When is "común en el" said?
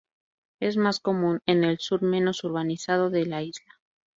0.99-1.77